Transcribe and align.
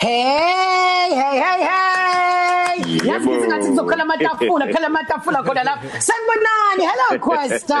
hey 0.00 1.08
hey 1.10 1.40
hey 1.40 1.64
hey. 1.64 1.85
Yazi 3.04 3.28
ngithi 3.28 3.46
ngathi 3.46 3.68
ngizokhala 3.68 4.02
amatafula 4.02 4.66
khala 4.72 4.86
amatafula 4.86 5.42
khona 5.42 5.64
la. 5.64 5.78
Sanibonani 5.98 6.84
hello 6.90 7.18
Questa 7.20 7.80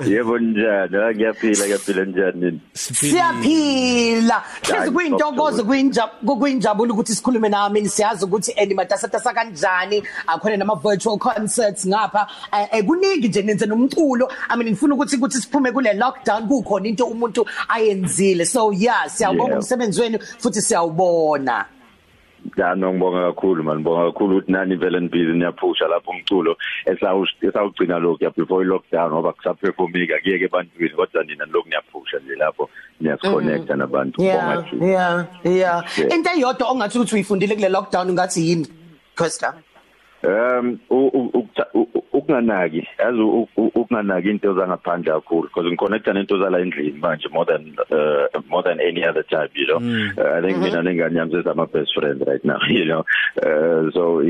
Yebo 0.12 0.38
njani? 0.38 1.14
Ngiyaphila 1.14 1.64
ngiyaphila 1.66 2.04
njani 2.04 2.60
siyaphila. 2.72 4.42
Hlezi 4.62 4.90
kuyintokozo 4.90 5.64
kuyinjabu 5.64 6.36
kuyinjabulo 6.36 6.94
ukuthi 6.94 7.14
sikhulume 7.14 7.48
nami 7.48 7.88
siyazi 7.88 8.24
ukuthi 8.24 8.52
eni 8.56 8.74
matasatasa 8.74 9.32
kanjani. 9.32 10.02
Akhona 10.26 10.56
nama 10.56 10.74
virtual 10.74 11.18
concerts 11.18 11.86
ngapha. 11.86 12.26
Kuningi 12.86 13.28
nje 13.28 13.42
nenze 13.42 13.66
nomculo. 13.66 14.28
I 14.48 14.56
mean 14.56 14.70
ngifuna 14.70 14.94
ukuthi 14.94 15.16
ukuthi 15.16 15.40
siphume 15.40 15.72
kule 15.72 15.92
lockdown 15.92 16.48
kukhona 16.48 16.88
into 16.88 17.06
umuntu 17.06 17.46
ayenzile. 17.68 18.46
So 18.46 18.72
yeah 18.72 19.08
siyabonga 19.08 19.54
umsebenzi 19.54 20.00
wenu 20.00 20.18
futhi 20.38 20.62
siyawubona. 20.62 21.79
Ya 22.56 22.76
ngibonga 22.76 23.32
kakhulu 23.32 23.62
man. 23.64 23.78
Ngibonga 23.78 24.12
kakhulu 24.12 24.36
ukuthi 24.36 24.52
nani 24.52 24.76
vele 24.76 25.00
nibhizi 25.00 25.32
niyaphusha 25.32 25.88
lapho 25.88 26.10
umculo 26.10 26.56
esawugcina 27.42 27.98
lokho 27.98 28.24
ya 28.24 28.30
before 28.30 28.64
lockdown 28.64 29.12
ngoba 29.12 29.32
kusaperformika 29.32 30.18
kuyeke 30.22 30.44
ebantwini 30.44 30.94
kodwa 30.96 31.24
nina 31.24 31.44
lokho 31.44 31.68
niyaphusha 31.68 32.18
nje 32.18 32.34
lapho 32.34 32.70
niyasiconnecta 33.00 33.76
nabantu 33.76 34.22
ngibonga 34.22 34.62
thi 34.62 34.76
Yeah 34.80 35.26
yeah. 35.44 35.84
Into 36.14 36.30
eyodwa 36.30 36.70
ongathi 36.70 36.98
ukuthi 36.98 37.14
uyifundile 37.14 37.54
kule 37.54 37.68
lockdown 37.68 38.12
ngathi 38.12 38.48
yini 38.48 38.66
Costa? 39.14 39.54
Um 40.22 40.78
ukunganaki 42.12 42.86
yazi 42.98 43.20
ukunganaki 43.56 44.30
into 44.30 44.54
zangaphandle 44.54 45.12
kakhulu 45.12 45.48
because 45.48 45.66
ngiconnecta 45.66 46.12
nento 46.12 46.38
zala 46.38 46.58
endlini 46.58 46.98
manje 46.98 47.28
more 47.32 47.46
than 47.46 47.76
uh, 47.90 48.40
more 48.48 48.62
than 48.62 48.80
any 48.80 49.02
other 49.04 49.22
time 49.22 49.48
you 49.54 49.66
know 49.66 49.78
mm. 49.80 50.18
uh, 50.18 50.36
i 50.36 50.40
think 50.42 50.56
mm 50.56 50.62
-hmm. 50.62 50.64
mina 50.64 50.82
nengane 50.82 51.18
yami 51.18 51.32
sesama 51.32 51.66
best 51.66 51.94
friend 51.94 52.22
right 52.26 52.44
now 52.44 52.58
you 52.68 52.84
know 52.84 53.04
uh, 53.42 53.92
so 53.94 54.22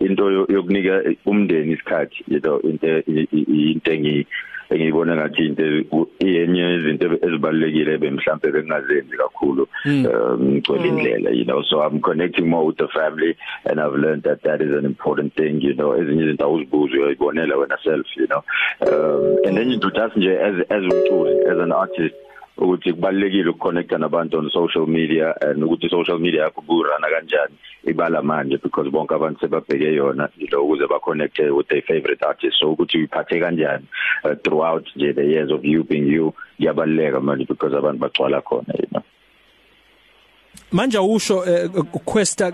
into 0.00 0.46
yokunika 0.48 1.02
umndeni 1.26 1.72
isikhathi 1.72 2.24
you 2.28 2.40
know 2.40 2.58
into 2.60 3.00
into 3.06 3.92
engi 3.92 4.26
engiyibona 4.70 5.16
ngathi 5.16 5.46
into 5.46 6.08
iyenye 6.18 6.74
izinto 6.74 7.06
ezibalekile 7.26 7.98
bemhlambe 7.98 8.52
bengazenzi 8.52 9.16
kakhulu 9.16 9.68
hmm. 9.82 10.06
um 10.06 10.42
ngicela 10.42 10.78
hmm. 10.78 10.86
indlela 10.86 11.30
you 11.30 11.44
know 11.44 11.62
so 11.62 11.82
i'm 11.82 12.00
connecting 12.00 12.46
more 12.48 12.66
with 12.66 12.76
the 12.76 12.88
family 12.88 13.36
and 13.64 13.80
i've 13.80 13.94
learned 13.94 14.22
that 14.22 14.42
that 14.42 14.60
is 14.60 14.72
an 14.78 14.84
important 14.84 15.34
thing 15.34 15.60
you 15.60 15.74
know 15.74 15.96
ezinye 15.96 16.22
izinto 16.24 16.44
awuzibuzi 16.44 16.98
uyayibonela 16.98 17.56
wena 17.56 17.78
self 17.84 18.06
you 18.16 18.26
know 18.26 18.42
um 18.80 19.36
and 19.46 19.56
then 19.56 19.70
you 19.70 19.78
do 19.78 19.90
just 19.90 20.16
nje 20.16 20.38
as 20.38 20.54
as 20.70 20.82
umculi 20.82 21.34
as 21.50 21.58
an 21.58 21.72
artist 21.72 22.25
ukuthi 22.58 22.92
kubalekile 22.92 23.50
ukuconnecta 23.50 23.98
nabantu 23.98 24.38
on 24.38 24.50
social 24.50 24.86
media 24.86 25.34
and 25.40 25.64
ukuthi 25.64 25.90
social 25.90 26.18
media 26.18 26.42
yakho 26.42 26.60
burana 26.60 27.08
kanjani 27.08 27.54
ibala 27.84 28.22
manje 28.22 28.56
because 28.62 28.90
bonke 28.90 29.14
abantu 29.14 29.40
sebabheke 29.40 29.94
yona 29.94 30.28
lo 30.50 30.64
ukuze 30.64 30.88
ba 30.88 30.98
connect 31.00 31.38
with 31.38 31.68
their 31.68 31.82
favorite 31.82 32.22
artists. 32.22 32.60
So 32.60 32.72
ukuthi 32.72 32.98
uyiphathe 32.98 33.40
kanjani 33.40 33.84
uh, 34.24 34.34
throughout 34.44 34.86
nje 34.96 35.14
the 35.14 35.24
years 35.24 35.50
of 35.50 35.64
you 35.64 35.84
being 35.84 36.08
you 36.08 36.34
yabaleka 36.58 37.20
manje 37.20 37.46
because 37.46 37.74
abantu 37.74 37.98
bagcwala 37.98 38.42
khona 38.42 38.74
you 38.78 38.86
know. 38.90 39.02
Manje 40.72 40.98
usho 40.98 41.38
uh, 41.38 41.82
questa 42.04 42.52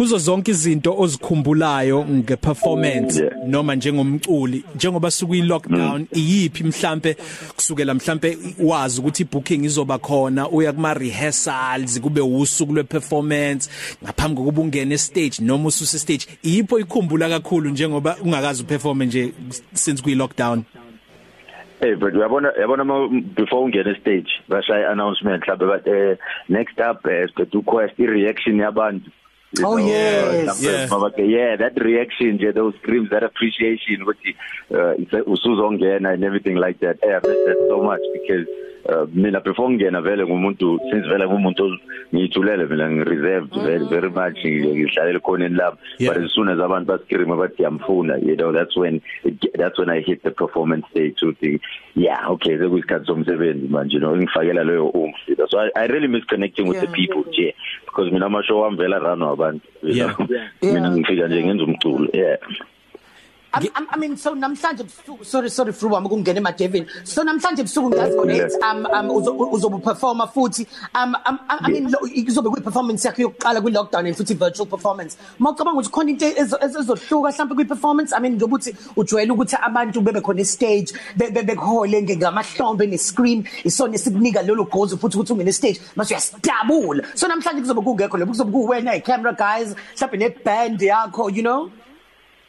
kuzo 0.00 0.18
zonke 0.18 0.50
izinto 0.50 0.94
ozikhumbulayo 0.98 2.04
ngeperformance 2.04 3.22
yeah. 3.22 3.32
noma 3.46 3.74
njengomculi 3.74 4.64
njengoba 4.74 5.10
suku 5.10 5.34
lockdown 5.34 6.00
mm. 6.00 6.06
iyiphi 6.12 6.64
mhlambe 6.64 7.16
kusukela 7.54 7.94
mhlambe 7.94 8.38
wazi 8.64 9.00
ukuthi 9.00 9.22
ibooking 9.22 9.64
izoba 9.64 9.98
khona 9.98 10.48
uya 10.48 10.72
kuma 10.72 10.94
rehearsals 10.94 12.00
kube 12.00 12.20
usuku 12.20 12.72
lweperformance 12.72 13.70
ngaphambi 14.04 14.36
kokuba 14.36 14.62
ungene 14.62 14.98
stage 14.98 15.32
noma 15.40 15.68
ususe 15.68 15.98
stage 15.98 16.26
iyipho 16.42 16.78
ikhumbula 16.78 17.28
kakhulu 17.28 17.70
njengoba 17.70 18.16
ungakazi 18.24 18.62
uperform 18.62 19.02
nje 19.02 19.32
since 19.72 20.02
kuyi 20.02 20.14
lockdown 20.14 20.62
Hey 21.80 21.94
but 21.94 22.14
uyabona 22.14 22.52
yabona 22.60 22.84
before 23.36 23.64
ungena 23.64 24.00
stage 24.00 24.28
bashaya 24.48 24.90
announcement 24.90 25.42
mhlawumbe 25.42 25.66
but 25.66 25.86
uh, 25.86 26.16
next 26.48 26.78
up 26.78 27.04
uh, 27.04 27.44
to 27.50 27.62
quest 27.62 28.00
i 28.00 28.06
reaction 28.06 28.56
yabantu 28.56 29.10
Oh 29.58 29.76
know, 29.76 29.76
yes. 29.78 30.62
Uh, 30.62 31.10
yeah. 31.18 31.24
yeah, 31.24 31.56
that 31.56 31.72
reaction, 31.82 32.38
yeah, 32.38 32.52
those 32.52 32.74
screams, 32.82 33.10
that 33.10 33.24
appreciation, 33.24 34.06
what 34.06 34.16
you, 34.22 34.34
uh, 34.70 34.94
usuzongena 35.26 36.14
and 36.14 36.22
everything 36.22 36.54
like 36.54 36.78
that. 36.80 36.98
Hey, 37.02 37.10
I 37.10 37.16
miss 37.16 37.36
that 37.46 37.66
so 37.68 37.82
much 37.82 38.00
because 38.12 38.46
uh, 38.88 39.06
mina 39.12 39.40
before 39.40 39.70
ngena 39.70 40.00
vele 40.00 40.24
ngumuntu 40.24 40.78
since 40.90 41.06
vele 41.06 41.26
ngumuntu 41.26 41.78
ngithulele 42.14 42.66
mina 42.66 42.90
ngireserved 42.90 43.54
very 43.62 43.86
very 43.86 44.10
much 44.10 44.38
ngihlalele 44.44 45.20
khona 45.20 45.44
enlab 45.46 45.78
but 45.98 46.16
as 46.16 46.32
soon 46.32 46.48
as 46.48 46.58
abantu 46.58 46.86
bascream 46.86 47.36
bathi 47.36 47.62
yamfuna 47.62 48.16
you 48.22 48.36
know 48.36 48.52
that's 48.52 48.76
when 48.76 49.02
it, 49.24 49.36
that's 49.54 49.78
when 49.78 49.90
I 49.90 50.00
hit 50.00 50.22
the 50.22 50.30
performance 50.30 50.86
stage 50.90 51.16
to 51.20 51.32
think 51.34 51.60
yeah 51.94 52.28
okay 52.28 52.56
sekuyisikhathi 52.56 53.06
somsebenzi 53.06 53.68
manje 53.68 53.94
you 53.94 54.00
know 54.00 54.16
ngifakela 54.16 54.64
leyo 54.64 54.88
umfi 54.88 55.36
so 55.48 55.58
I, 55.58 55.70
I 55.76 55.86
really 55.86 56.08
miss 56.08 56.24
connecting 56.24 56.66
with 56.66 56.78
yeah. 56.78 56.86
the 56.86 56.92
people 56.92 57.24
nje 57.30 57.54
because 57.90 58.12
mina 58.12 58.26
amashow 58.26 58.60
wami 58.60 58.76
vela 58.76 58.98
run 58.98 59.22
wabantu 59.22 59.66
you 59.82 59.94
know 59.94 60.26
mina 60.62 60.90
ngifika 60.90 61.28
nje 61.28 61.44
ngenza 61.44 61.64
umculo. 61.64 62.08
Yeah. 62.12 62.38
I, 63.52 63.68
I 63.74 63.96
mean 63.96 64.16
so 64.16 64.34
namhlanje 64.34 64.84
busuku 64.84 65.24
sorry 65.26 65.50
sorry 65.50 65.72
fru 65.72 65.90
wami 65.90 66.06
ukungena 66.06 66.38
emadevini 66.38 66.86
so 67.04 67.24
namhlanje 67.24 67.62
busuku 67.62 67.90
ngazi 67.90 68.16
connect 68.16 68.54
um 68.62 68.86
um 68.86 69.10
uzobu 69.52 69.78
performa 69.80 70.26
futhi 70.32 70.66
um, 70.94 71.16
um 71.26 71.38
I 71.48 71.70
mean 71.70 71.86
izobe 72.14 72.50
kwi 72.50 72.60
performance 72.60 73.04
yakhe 73.04 73.22
yokuqala 73.22 73.60
kwi 73.60 73.72
lockdown 73.72 74.06
and 74.06 74.16
futhi 74.16 74.36
virtual 74.36 74.66
performance. 74.66 75.16
Mawucabanga 75.40 75.80
ukuthi 75.80 75.90
khona 75.90 76.10
into 76.10 76.26
ezohluka 76.26 77.30
mhlawumbe 77.32 77.54
kwi 77.54 77.64
performance 77.64 78.12
I 78.12 78.20
mean 78.20 78.34
njengoba 78.36 78.56
uthi 78.56 78.76
ujwayele 78.96 79.32
ukuthi 79.32 79.56
abantu 79.62 80.00
bebe 80.00 80.20
khona 80.20 80.44
stage 80.44 80.92
bekuhole 81.16 82.02
ngamahlombe 82.02 82.86
ne 82.86 82.98
scream 82.98 83.44
isona 83.64 83.94
esikunika 83.94 84.42
lelo 84.42 84.64
gozo 84.64 84.96
futhi 84.96 85.16
ukuthi 85.16 85.32
ungene 85.32 85.52
stage 85.52 85.80
mase 85.96 86.14
uyastabula 86.14 87.02
so 87.14 87.28
namhlanje 87.28 87.60
kuzobe 87.60 87.82
kungekho 87.82 88.16
lokho 88.16 88.30
kuzobe 88.30 88.52
kuwena 88.52 88.92
i 88.92 89.00
camera 89.00 89.32
guys 89.32 89.74
mhlawumbe 89.96 90.18
ne 90.18 90.28
band 90.44 90.82
yakho 90.82 91.30
you 91.30 91.42
know? 91.42 91.70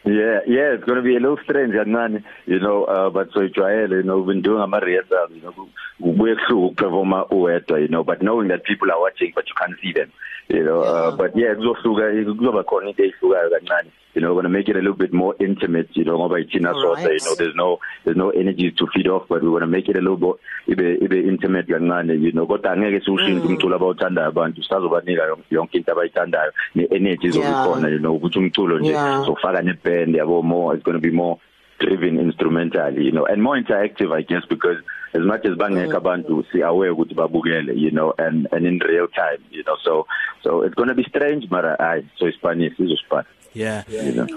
Yeah, 0.03 0.39
yeah, 0.47 0.73
it's 0.73 0.83
going 0.83 0.97
to 0.97 1.03
be 1.03 1.15
a 1.15 1.19
little 1.19 1.37
strange 1.43 1.73
kancane, 1.73 2.23
you 2.47 2.59
know, 2.59 2.85
uh, 2.85 3.11
but 3.11 3.29
so 3.33 3.41
ijwayele, 3.47 3.97
you 3.97 4.03
know, 4.03 4.17
we've 4.17 4.33
been 4.33 4.41
doing 4.41 4.61
ama 4.61 4.79
rehearsals, 4.79 5.29
you 5.31 5.41
know, 5.43 5.69
kubuyehluk 6.01 6.73
performa 6.75 7.27
uwedwa, 7.29 7.79
you 7.79 7.87
know, 7.87 8.03
but 8.03 8.21
knowing 8.23 8.47
that 8.47 8.63
people 8.63 8.89
are 8.91 8.99
watching 8.99 9.31
but 9.35 9.45
you 9.47 9.53
can't 9.59 9.79
see 9.79 9.93
them, 9.93 10.11
you 10.49 10.63
know, 10.63 10.81
uh, 10.81 11.15
but 11.15 11.35
yeah, 11.35 11.55
kuzohluka 11.55 12.11
kuzoba 12.35 12.63
khona 12.63 12.89
into 12.89 13.03
ehlukayo 13.03 13.49
kancane. 13.49 13.91
You 14.13 14.19
know, 14.19 14.33
we're 14.33 14.41
going 14.41 14.51
to 14.51 14.59
make 14.59 14.67
it 14.67 14.75
a 14.75 14.79
little 14.79 14.93
bit 14.93 15.13
more 15.13 15.35
intimate, 15.39 15.87
you 15.93 16.03
know, 16.03 16.17
ngoba 16.17 16.43
ithina 16.43 16.73
soda, 16.73 17.13
you 17.13 17.19
know, 17.23 17.35
there's 17.35 17.55
no 17.55 17.79
there's 18.03 18.17
no 18.17 18.29
energy 18.31 18.69
to 18.71 18.87
feed 18.93 19.07
off, 19.07 19.23
but 19.29 19.41
we 19.41 19.47
want 19.49 19.63
to 19.63 19.67
make 19.67 19.87
it 19.87 19.95
a 19.95 20.01
little 20.01 20.17
bit 20.17 20.77
ibe 20.77 21.01
ibe 21.01 21.27
intimate 21.27 21.67
kancane, 21.67 22.21
you 22.21 22.31
know, 22.33 22.45
kodwa 22.45 22.71
angeke 22.71 23.05
siwushintshe 23.05 23.47
umculo 23.47 23.75
abawuthandayo 23.75 24.27
abantu, 24.27 24.63
sisazobanika 24.63 25.37
yonke 25.51 25.77
into 25.77 25.91
abayithandayo, 25.91 26.51
ne 26.75 26.87
energy 26.91 27.29
zokukhona, 27.29 27.89
you 27.89 27.99
know, 27.99 28.15
ukuthi 28.15 28.39
umculo 28.39 28.79
nje 28.79 28.93
sofaka 29.25 29.61
ne 29.61 29.73
band 29.73 30.15
yabo 30.15 30.43
more 30.43 30.75
it's 30.75 30.83
going 30.83 30.95
to 30.95 30.99
be 30.99 31.11
more 31.11 31.37
driven 31.79 32.19
instrumentally 32.19 33.05
you 33.05 33.11
know 33.11 33.25
and 33.25 33.41
more 33.41 33.57
interactive 33.57 34.11
i 34.13 34.21
guess 34.21 34.43
because 34.49 34.77
as 35.13 35.21
much 35.21 35.45
as 35.45 35.57
bangeka 35.57 35.97
abantu 35.97 36.45
si 36.51 36.63
aware 36.63 36.91
ukuthi 36.91 37.13
babukele 37.13 37.73
you 37.75 37.91
know 37.91 38.13
and 38.17 38.47
and 38.51 38.65
in 38.65 38.79
real 38.79 39.07
time 39.07 39.41
you 39.51 39.63
know 39.63 39.77
so 39.83 40.07
so 40.43 40.61
it's 40.63 40.75
going 40.75 40.89
to 40.89 40.95
be 40.95 41.03
strange 41.03 41.47
mara 41.49 41.75
ay 41.79 42.01
so 42.17 42.27
isipanish 42.27 42.79
izosipana 42.79 43.25
Yeah. 43.53 43.83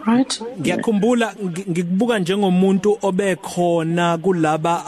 Right. 0.06 0.42
Ngiyakhumbula 0.60 1.34
ngikubuka 1.70 2.18
njengomuntu 2.18 2.98
obekhona 3.02 4.18
kulaba 4.18 4.86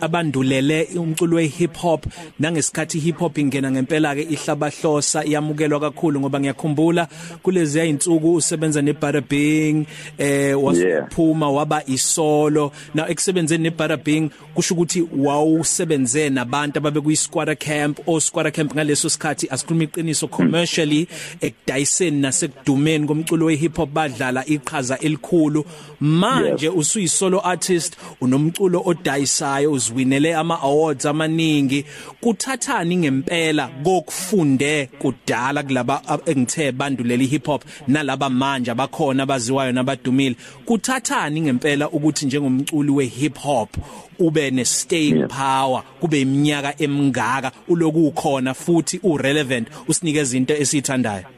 abandulele 0.00 0.88
umculo 0.96 1.36
we-hip 1.36 1.76
hop 1.76 2.06
nangesikhathi 2.40 2.98
hip 2.98 3.18
hop 3.18 3.38
ingena 3.38 3.70
ngempela 3.70 4.14
ke 4.14 4.22
ihlabahlosa 4.22 5.24
iyamukelwa 5.24 5.80
kakhulu 5.80 6.20
ngoba 6.20 6.40
ngiyakhumbula 6.40 7.08
kulezi 7.42 7.80
ayinsuku 7.80 8.34
usebenza 8.34 8.82
neBarabing 8.82 9.86
eh 10.18 10.64
wasuphuma 10.64 11.50
waba 11.50 11.82
isolo. 11.86 12.72
Now 12.94 13.06
ekusebenzeni 13.08 13.62
neBarabing 13.62 14.30
kusho 14.54 14.74
ukuthi 14.74 15.08
wawusebenze 15.18 16.30
nabantu 16.30 16.78
ababe 16.78 17.00
kuyi 17.00 17.16
squatter 17.16 17.56
camp. 17.56 18.00
O 18.06 18.20
squatter 18.20 18.52
camp 18.52 18.74
ngaleso 18.74 19.10
sikhathi 19.10 19.48
asikhuluma 19.50 19.84
iqiniso 19.84 20.28
commercially 20.28 21.08
ekudayiseni 21.40 22.20
nasekudumeni 22.20 23.06
komculo 23.06 23.46
we 23.46 23.65
hip 23.66 23.76
hop 23.76 23.90
badlala 23.90 24.46
iqhaza 24.46 24.98
elikhulu. 24.98 25.64
Manje 26.00 26.68
usuyi 26.68 27.08
solo 27.08 27.40
artist 27.40 27.96
unomculo 28.20 28.82
odayisayo 28.84 29.72
uziwinele 29.72 30.34
ama 30.34 30.60
awards 30.60 31.06
amaningi. 31.06 31.84
Kuthathani 32.20 32.96
ngempela 32.96 33.68
kokufunde 33.84 34.88
kudala 34.98 35.62
kulaba 35.62 36.02
engithe 36.26 36.72
bandulela 36.72 37.24
hip 37.24 37.46
hop 37.46 37.64
nalaba 37.88 38.30
manje 38.30 38.70
abakhona 38.70 39.22
abaziwayo 39.22 39.72
nabadumile. 39.72 40.36
Kuthathani 40.64 41.40
ngempela 41.40 41.90
ukuthi 41.90 42.26
njengomculi 42.26 42.90
we 42.90 43.06
hip 43.06 43.38
hop 43.38 43.76
ube 44.18 44.50
ne 44.50 44.64
staying 44.64 45.16
yeah. 45.16 45.28
power 45.28 45.82
kube 46.00 46.20
iminyaka 46.20 46.82
emingaka 46.82 47.52
uloku 47.68 48.06
ukhona 48.06 48.54
futhi 48.54 49.00
urelevant 49.02 49.68
usinikeza 49.88 50.36
into 50.36 50.54
esithandayo 50.56 51.35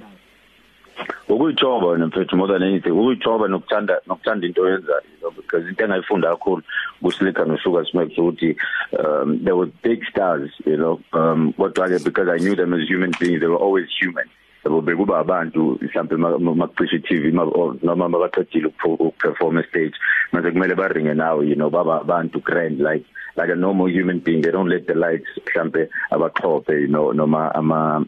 ukuyijoba 1.28 2.06
mfethu 2.06 2.36
more 2.36 2.52
than 2.52 2.62
anything 2.62 2.90
ukuyijoba 2.90 3.48
nokuthanda 3.48 4.00
nokuthanda 4.06 4.46
into 4.46 4.62
oyenzayo 4.62 5.30
because 5.36 5.68
into 5.68 5.84
engayifunda 5.84 6.30
kakhulu 6.30 6.62
kusilika 7.02 7.44
nosugar 7.44 7.86
smacks 7.86 8.18
ukuthi 8.18 8.56
um 8.98 9.38
there 9.44 9.56
were 9.56 9.70
big 9.82 10.04
stars 10.10 10.50
you 10.66 10.76
know 10.76 11.00
um 11.12 11.52
kodwa 11.52 11.88
ke 11.88 12.04
because 12.04 12.30
i 12.30 12.38
knew 12.38 12.56
them 12.56 12.74
as 12.74 12.88
human 12.88 13.12
beings 13.20 13.40
they 13.40 13.48
were 13.48 13.64
always 13.64 13.88
human. 14.00 14.28
Yabo 14.64 14.80
bekuba 14.80 15.18
abantu 15.18 15.78
mhlawumbe 15.82 16.16
makucisha 16.54 16.98
TV 16.98 17.30
noma 17.82 18.08
mabaqedile 18.08 18.66
ukuperform 18.84 19.62
stage 19.68 19.94
manje 20.32 20.50
kumele 20.50 20.74
baringe 20.74 21.14
nawe 21.14 21.46
you 21.46 21.54
know 21.54 21.70
baba 21.70 22.00
abantu 22.00 22.40
grand 22.40 22.80
like 22.80 23.04
like 23.36 23.50
a 23.50 23.54
normal 23.54 23.86
human 23.86 24.18
being 24.18 24.42
they 24.42 24.50
don't 24.50 24.68
let 24.68 24.86
the 24.86 24.94
lights 24.94 25.30
mhlawumbe 25.46 25.88
abaxhophe 26.10 26.72
you 26.80 26.88
know 26.88 27.12
noma 27.12 27.54
ama 27.54 28.04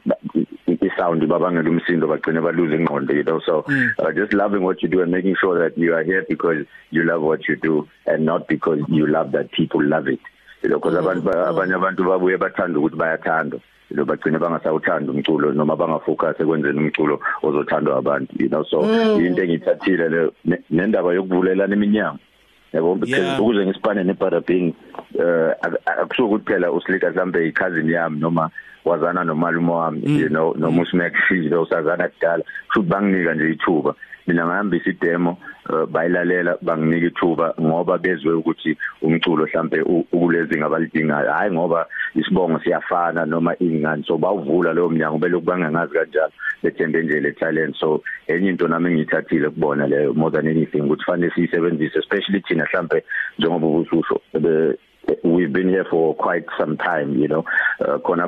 isound 0.80 1.26
babangela 1.26 1.70
umsindo 1.70 2.06
bagcine 2.06 2.40
balose 2.40 2.74
ingqondo 2.74 3.14
you 3.14 3.22
know 3.22 3.40
so 3.40 3.62
mm. 3.68 3.90
uh, 3.98 4.12
just 4.12 4.32
loving 4.32 4.62
what 4.62 4.82
you 4.82 4.88
do 4.88 5.02
and 5.02 5.12
making 5.12 5.36
sure 5.40 5.58
that 5.58 5.76
you 5.78 5.94
are 5.94 6.02
here 6.02 6.24
because 6.28 6.64
you 6.90 7.04
love 7.04 7.22
what 7.22 7.48
you 7.48 7.56
do 7.56 7.88
and 8.06 8.24
not 8.24 8.48
because 8.48 8.80
you 8.88 9.06
love 9.06 9.32
that 9.32 9.50
people 9.52 9.82
love 9.82 10.08
it 10.08 10.20
you 10.62 10.68
know 10.68 10.78
because 10.78 10.94
mm. 10.94 11.00
abantu 11.00 11.30
abanye 11.30 11.74
abantu 11.74 12.04
babuye 12.04 12.36
bathanda 12.36 12.78
ukuthi 12.78 12.96
bayathanda 12.96 13.58
lo 13.90 14.04
bagcine 14.04 14.38
bangasawuthanda 14.38 15.12
umculo 15.12 15.52
noma 15.52 15.76
bangafocus 15.76 16.40
ekwenzeni 16.40 16.78
umculo 16.78 17.20
ozothandwa 17.42 17.98
abantu 17.98 18.32
you 18.38 18.48
know 18.48 18.64
so 18.64 18.82
mm. 18.82 19.24
into 19.26 19.42
engithathile 19.42 20.08
le 20.08 20.62
nendaba 20.70 21.14
yokuvulelana 21.14 21.74
iminyango 21.74 22.20
yabo 22.72 22.94
because 22.94 23.40
ukuze 23.40 23.66
ngisipane 23.66 24.04
neparabing 24.04 24.74
eh 25.18 25.54
akusuka 25.86 26.24
ukuthi 26.24 26.44
phela 26.44 26.72
usilika 26.72 27.10
mhlambe 27.10 27.48
i-cousin 27.48 27.90
yami 27.90 28.20
noma 28.20 28.50
wazana 28.84 29.24
nomalume 29.24 29.72
wami 29.72 30.02
mm. 30.06 30.20
you 30.20 30.28
know 30.28 30.54
noma 30.58 30.82
uSmack 30.82 31.14
Fizo 31.28 31.62
usazana 31.62 32.08
kudala 32.08 32.44
futhi 32.72 32.88
banginika 32.88 33.34
nje 33.34 33.50
ithuba 33.50 33.94
mina 34.30 34.46
ngihambisa 34.46 34.90
idemo 34.90 35.38
uh, 35.68 35.84
bayilalela 35.84 36.56
banginika 36.62 37.06
ithuba 37.06 37.54
ngoba 37.60 37.98
bezwe 37.98 38.32
ukuthi 38.34 38.76
umculo 39.02 39.46
mhlambe 39.46 39.82
ukulezi 39.82 40.58
ngabalidingayo 40.58 41.32
hayi 41.32 41.52
ngoba 41.52 41.86
isibongo 42.14 42.60
siyafana 42.60 43.26
noma 43.26 43.56
ingani 43.58 44.04
so 44.04 44.18
bawuvula 44.18 44.72
leyo 44.72 44.88
mnyango 44.88 45.18
belokhu 45.18 45.46
bangangazi 45.46 45.94
kanjalo 45.94 46.32
bethembe 46.62 47.02
nje 47.02 47.20
le 47.20 47.32
talent. 47.32 47.76
So 47.76 48.02
enye 48.28 48.48
into 48.48 48.68
nami 48.68 48.90
engithathile 48.90 49.50
kubona 49.50 49.86
leyo 49.86 50.14
more 50.14 50.30
than 50.30 50.48
anything 50.48 50.82
ukuthi 50.82 51.04
fanele 51.04 51.32
siyisebenzise 51.34 51.98
especially 51.98 52.40
thina 52.40 52.64
mhlambe 52.64 53.04
njengoba 53.38 53.66
ubususho 53.66 54.20
we've 55.24 55.52
been 55.52 55.68
here 55.68 55.84
for 55.90 56.14
quite 56.14 56.44
some 56.58 56.76
time 56.76 57.18
you 57.18 57.28
know. 57.28 57.44
Uh, 57.80 57.98
khona 57.98 58.24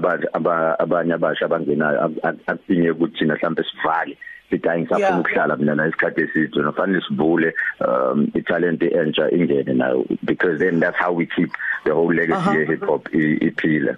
abanye 0.78 1.14
abasha 1.14 1.44
abangenayo 1.44 2.10
akudinge 2.46 2.90
ukuthi 2.90 3.18
thina 3.18 3.34
mhlambe 3.34 3.64
sivale 3.64 4.18
sithi 4.52 4.68
ayingisafuna 4.68 5.20
ukuhlala 5.20 5.56
mina 5.56 5.74
la 5.74 5.88
isikhathi 5.88 6.20
eside. 6.20 6.62
Nofanele 6.62 7.02
sivule 7.08 7.54
um 7.80 8.30
italent 8.34 8.82
entsha 8.82 9.30
ingene 9.30 9.74
nayo 9.74 10.06
because 10.24 10.58
then 10.58 10.80
that's 10.80 10.96
how 10.96 11.12
we 11.12 11.26
keep 11.26 11.50
the 11.84 11.94
whole 11.94 12.14
legacy 12.14 12.48
uh 12.48 12.54
-huh. 12.54 12.70
hip 12.70 12.84
hop 12.84 13.08
iphila. 13.12 13.96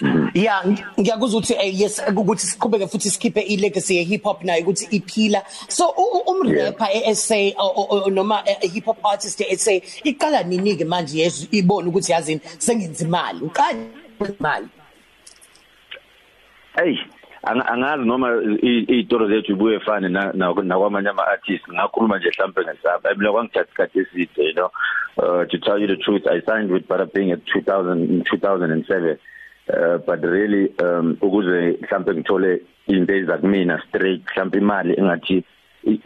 Mm-hmm. 0.00 0.28
Yeah 0.34 0.64
ngiyakuzwa 1.00 1.40
ukuthi 1.40 1.54
eh, 1.54 1.80
yes 1.80 2.02
ukuthi 2.16 2.46
siqhubeke 2.46 2.86
futhi 2.86 3.10
sikhiphe 3.10 3.40
i 3.40 3.56
legacy 3.56 3.96
ye 3.96 4.02
hip 4.02 4.22
hop 4.22 4.44
nayo 4.44 4.62
ukuthi 4.62 4.86
iphila. 4.90 5.42
So 5.68 5.88
um 6.26 6.42
rapper 6.42 6.88
essay 7.04 7.54
noma 8.12 8.44
hip 8.60 8.84
hop 8.84 9.04
artist 9.04 9.40
essay 9.40 9.80
iqala 10.04 10.42
nini 10.42 10.76
ke 10.76 10.84
manje 10.84 11.18
yesu 11.18 11.48
ibona 11.50 11.88
ukuthi 11.88 12.12
yazini? 12.12 12.40
Sengenza 12.58 13.04
imali 13.04 13.40
uqala 13.40 13.78
imali 14.38 14.68
Hey 16.76 16.98
angazi 17.46 18.04
noma 18.04 18.28
izitori 18.62 19.28
zethu 19.28 19.52
ibuye 19.52 19.80
fane 19.80 20.08
na 20.08 20.32
nakwamanye 20.62 21.08
ama 21.08 21.26
artists 21.26 21.72
ngakhuluma 21.72 22.18
nje 22.18 22.28
mhlambe 22.28 22.62
ngesaba 22.62 23.14
mina 23.14 23.32
kwangithatha 23.32 23.64
isikhathi 23.64 23.98
eside 23.98 24.42
you 24.42 24.52
know 24.54 24.70
uh, 25.16 25.44
to 25.48 25.58
tell 25.58 25.78
you 25.78 25.86
the 25.86 25.96
truth 25.96 26.26
i 26.26 26.40
signed 26.40 26.70
with 26.70 26.88
Paraping 26.88 27.32
at 27.32 27.40
2000 27.46 28.24
2007 28.24 29.16
uh, 29.68 29.98
but 30.06 30.24
really 30.24 30.72
um 30.82 31.16
ukuze 31.20 31.78
mhlambe 31.82 32.14
ngithole 32.14 32.60
into 32.86 33.14
ezakumina 33.14 33.82
straight 33.88 34.22
mhlambe 34.30 34.58
imali 34.58 34.94
engathi 35.00 35.44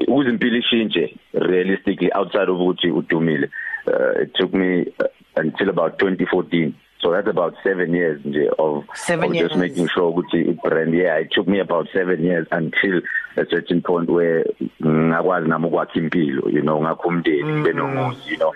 ukuze 0.08 0.31
impilo 0.31 0.56
ishintshe 0.56 1.16
realistically 1.32 2.10
outside 2.12 2.50
of 2.50 2.60
ukuthi 2.60 2.90
udumile. 2.90 3.50
Uh, 3.86 4.22
it 4.22 4.34
took 4.34 4.52
me 4.52 4.86
uh, 5.00 5.06
until 5.36 5.70
about 5.70 5.98
2014 5.98 6.72
so 7.02 7.12
that's 7.12 7.29
about 7.29 7.55
7 7.64 7.94
years 7.94 8.20
nje 8.25 8.50
of, 8.58 8.85
seven 8.94 9.31
of 9.31 9.35
years. 9.35 9.49
just 9.49 9.61
making 9.61 9.88
sure 9.88 10.06
ukuthi 10.08 10.58
brand 10.62 10.94
yeah 10.94 11.20
it 11.20 11.31
took 11.31 11.49
me 11.49 11.61
about 11.61 11.88
7 11.93 12.25
years 12.25 12.47
until 12.50 13.02
a 13.37 13.44
certain 13.50 13.82
point 13.82 14.08
where 14.08 14.44
ngakwazi 14.85 15.49
nami 15.49 15.67
ukwakha 15.67 15.99
impilo 15.99 16.50
you 16.50 16.62
know 16.62 16.81
ngakho 16.81 17.08
umndeni 17.08 17.43
mm. 17.43 17.62
benomuzi 17.62 18.31
you 18.31 18.37
know 18.37 18.52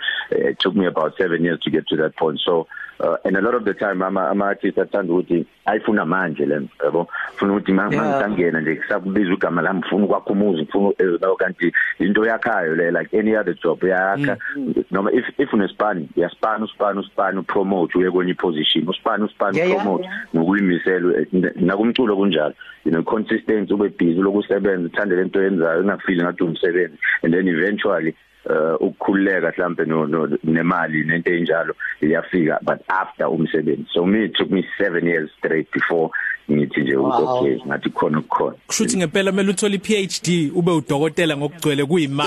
it 0.51 0.59
took 0.59 0.75
me 0.75 0.87
about 0.87 1.21
7 1.21 1.45
years 1.45 1.61
to 1.61 1.71
get 1.71 1.87
to 1.87 1.97
that 1.97 2.15
point 2.17 2.41
so 2.45 2.67
uh, 3.01 3.17
and 3.25 3.37
a 3.37 3.41
lot 3.41 3.55
of 3.55 3.65
the 3.65 3.75
time 3.75 4.03
ama 4.03 4.31
ama 4.31 4.45
artists 4.45 4.79
athanda 4.79 5.13
ukuthi 5.13 5.47
ayifuna 5.65 6.05
manje 6.05 6.47
lento 6.47 6.85
yabo 6.85 7.09
ufuna 7.35 7.53
ukuthi 7.53 7.73
mangangena 7.73 8.61
nje 8.61 8.77
kusakubiza 8.77 9.35
ugama 9.35 9.63
lami 9.63 9.81
ufuna 9.87 10.05
ukwakha 10.05 10.31
umuzi 10.31 10.63
ufuna 10.63 10.95
nawo 11.21 11.37
kanti 11.37 11.73
into 11.99 12.25
yakhayo 12.25 12.75
le 12.75 12.91
like 12.91 13.19
any 13.19 13.37
other 13.37 13.55
job 13.55 13.85
yakha 13.85 14.37
mm. 14.57 14.75
noma 14.91 15.13
if 15.13 15.25
if 15.39 15.53
unespan 15.53 16.09
yaspan 16.17 16.63
uspan 16.63 16.99
uspan 16.99 17.39
upromote 17.39 17.99
uye 17.99 18.11
kwenye 18.11 18.34
position. 18.35 18.87
Uspan 18.89 19.23
uspan 19.23 19.55
yeah, 19.55 19.69
promote 19.69 20.09
ngokuyimisela 20.35 21.27
nakumculo 21.57 22.17
kunjalo. 22.17 22.55
You 22.85 22.93
know 22.93 23.03
consistency 23.03 23.73
ube 23.75 23.89
busy 23.99 24.21
lokusebenza 24.21 24.87
uthande 24.87 25.17
lento 25.17 25.43
yenzayo 25.43 25.81
ungafili 25.81 26.23
ngathi 26.23 26.45
umsebenzi. 26.45 26.99
And 27.23 27.35
then 27.35 27.49
eventually 27.49 28.15
uh 28.47 28.77
ukukhululeka 28.81 29.53
mhlambe 29.53 29.85
no 29.87 30.07
nemali 30.45 31.05
nento 31.05 31.33
enjalo 31.33 31.75
iyafika 32.03 32.59
but 32.63 32.83
after 32.89 33.27
umsebenzi. 33.27 33.87
So 33.93 34.05
me 34.05 34.25
it 34.25 34.35
took 34.35 34.51
me 34.51 34.65
7 34.79 35.07
years 35.07 35.31
straight 35.39 35.71
before 35.73 36.11
ngithi 36.51 36.81
nje 36.81 36.97
okay 36.97 37.59
ngathi 37.67 37.91
khona 37.91 38.19
ukukhona. 38.19 38.57
Kushuthi 38.67 38.97
ngempela 38.97 39.31
kumele 39.31 39.51
uthole 39.51 39.77
iPhD 39.77 40.53
ube 40.55 40.73
udokotela 40.73 41.37
ngokugcwele 41.37 41.85
kuyima 41.85 42.25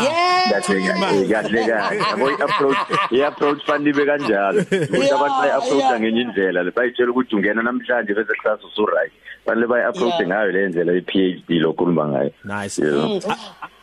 kahle 0.49 1.27
kahle 1.29 1.61
yabo 1.61 2.27
approach 2.45 2.77
i-approach 3.11 3.61
fanibe 3.65 4.05
kanjalo. 4.05 4.61
Ukuthi 4.61 5.13
abantu 5.13 5.37
bayi 5.41 5.51
approach 5.51 5.99
ngenye 5.99 6.21
indlela 6.21 6.71
bayitshela 6.71 7.11
ukuthi 7.11 7.35
ungena 7.35 7.61
namhlanje 7.63 8.13
bese 8.13 8.33
class 8.41 8.59
usu 8.63 8.85
right 8.85 9.11
fanele 9.45 9.67
bayi 9.67 9.83
approach 9.83 10.21
ngayo 10.21 10.51
le 10.51 10.69
ndlela 10.69 10.93
i-PhD 10.93 11.49
lokhuluma 11.49 12.07
ngayo. 12.07 12.31
Nice. 12.43 12.81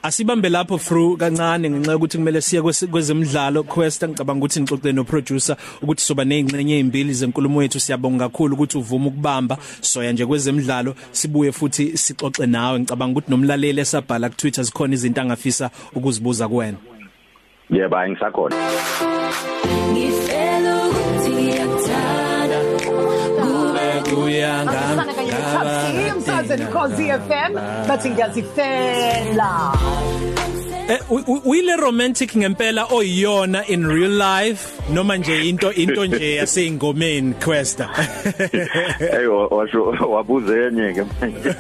Asibambe 0.05 0.49
lapho 0.49 0.79
fru 0.79 1.17
kancane 1.17 1.71
ngenxa 1.71 1.97
ukuthi 1.97 2.19
kumele 2.19 2.41
siye 2.41 2.63
kwezemidlalo 2.63 3.63
quest. 3.63 4.05
Ngicabanga 4.05 4.39
ukuthi 4.39 4.61
nixoxe 4.61 4.93
no 4.93 5.05
producer 5.05 5.57
ukuthi 5.83 6.03
soba 6.03 6.25
nezingcenye 6.25 6.79
ezimbili 6.79 7.15
zenkulumo 7.15 7.63
yethu. 7.63 7.81
Siyabonga 7.81 8.29
kakhulu 8.29 8.55
ukuthi 8.55 8.79
uvuma 8.79 9.07
ukubamba. 9.07 9.59
Soya 9.81 10.13
nje 10.13 10.27
kwezemidlalo 10.27 10.95
sibuye 11.13 11.53
futhi 11.53 11.97
sixoxe 11.99 12.47
nawe. 12.47 12.79
Ngicabanga 12.79 13.13
ukuthi 13.13 13.31
nomlaleli 13.31 13.81
esabhala 13.81 14.29
ku 14.29 14.37
Twitter 14.37 14.65
zikhona 14.65 14.95
izinto 14.95 15.21
angafisa 15.21 15.71
ukuzibuza 15.95 16.49
kuwena. 16.49 16.79
Yebo 17.71 17.97
ngisakhona. 18.09 18.57
Ngifela 19.93 20.87
ukuthi 20.87 21.31
ngiyakuthanda. 21.31 22.59
Kube 23.41 24.15
kuyangaba 24.15 24.84
umsazeni 26.45 26.67
Khosi 26.73 27.05
FM 27.29 27.55
bathi 27.89 28.11
ngiyazifela 28.11 29.73
Eh 30.89 31.01
uyile 31.45 31.77
romantic 31.77 32.37
ngempela 32.37 32.85
oyiyona 32.91 33.67
in 33.69 33.87
real 33.89 34.11
life 34.11 34.83
noma 34.93 35.17
nje 35.17 35.49
into 35.49 35.71
into 35.73 36.07
nje 36.07 36.35
yaseyingomeni 36.35 37.35
Questa 37.35 37.89
Hey 38.99 39.27
washo 39.27 39.85
wabuze 40.11 40.53
yenye 40.61 40.93
ke 40.95 41.05
manje. 41.21 41.55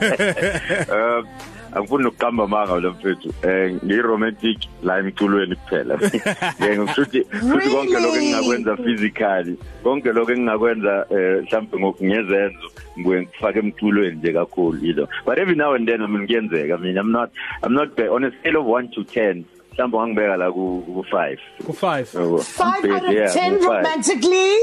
Um 0.94 1.26
angifuni 1.74 2.06
ukuqamba 2.06 2.46
manga 2.46 2.80
lo 2.80 2.90
mfethu. 2.90 3.32
Eh 3.42 3.74
ngiromantic 3.84 4.58
la 4.82 4.98
emculweni 4.98 5.56
kuphela. 5.56 5.94
Ngeke 6.60 6.78
ngishuthi 6.78 7.24
futhi 7.24 7.68
konke 7.70 7.98
lokho 8.00 8.16
engingakwenza 8.16 8.76
physically 8.76 9.56
konke 9.82 10.12
lokho 10.12 10.32
engingakwenza 10.32 11.06
eh 11.10 11.42
mhlawumbe 11.42 11.78
ngokungezenzo 11.78 12.68
ngibuye 12.98 13.20
ngifake 13.22 13.58
emculweni 13.58 14.16
nje 14.16 14.32
kakhulu 14.32 14.78
you 14.86 14.94
know. 14.94 15.08
But 15.26 15.38
every 15.38 15.56
now 15.56 15.74
and 15.74 15.88
then 15.88 16.02
I 16.02 16.06
mean 16.06 16.26
kuyenzeka 16.26 16.78
mina 16.80 17.00
I'm 17.00 17.12
not 17.12 17.30
I'm 17.62 17.74
not 17.74 17.96
bad. 17.96 18.08
on 18.08 18.24
a 18.24 18.30
scale 18.40 18.56
of 18.56 18.66
1 18.66 18.90
to 18.94 19.04
10 19.04 19.44
mhlawumbe 19.74 19.98
ngangibeka 19.98 20.36
la 20.36 20.52
ku 20.52 20.82
ku 20.86 21.04
5 21.10 21.38
ku 21.66 21.72
5 21.72 22.04
5 22.14 22.90
out 22.94 23.04
of 23.04 23.34
10 23.34 23.60
romantically? 23.66 24.54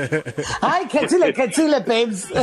Hayi 0.62 0.86
khethile 0.88 1.32
khethile 1.32 1.80
babes. 1.86 2.26